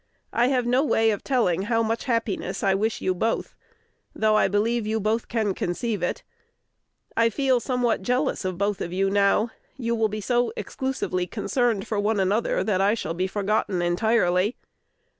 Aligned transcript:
I 0.33 0.47
have 0.47 0.65
no 0.65 0.83
way 0.83 1.11
of 1.11 1.23
telling 1.23 1.61
how 1.69 1.83
much 1.83 2.05
happiness 2.05 2.63
I 2.63 2.73
wish 2.73 3.01
you 3.01 3.13
both, 3.13 3.53
though 4.15 4.35
I 4.35 4.47
believe 4.47 4.87
you 4.87 4.99
both 4.99 5.27
can 5.27 5.53
conceive 5.53 6.01
it. 6.01 6.23
I 7.15 7.29
feel 7.29 7.59
somewhat 7.59 8.01
jealous 8.01 8.43
of 8.43 8.57
both 8.57 8.81
of 8.81 8.91
you 8.91 9.11
now: 9.11 9.51
you 9.77 9.93
will 9.93 10.09
be 10.09 10.19
so 10.19 10.53
exclusively 10.57 11.27
concerned 11.27 11.85
for 11.85 11.99
one 11.99 12.19
another, 12.19 12.63
that 12.63 12.81
I 12.81 12.95
shall 12.95 13.13
be 13.13 13.27
forgotten 13.27 13.83
entirely. 13.83 14.55